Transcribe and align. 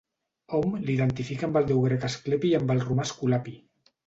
Hom 0.59 0.71
l'identifica 0.87 1.47
amb 1.49 1.59
el 1.61 1.67
déu 1.73 1.83
grec 1.89 2.09
Asclepi 2.09 2.51
i 2.53 2.57
amb 2.63 2.75
el 2.77 2.83
romà 2.89 3.07
Esculapi. 3.11 3.55